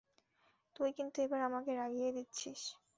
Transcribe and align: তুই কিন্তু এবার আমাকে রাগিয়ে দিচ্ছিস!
তুই 0.75 0.89
কিন্তু 0.97 1.17
এবার 1.25 1.41
আমাকে 1.49 1.71
রাগিয়ে 1.75 2.09
দিচ্ছিস! 2.15 2.61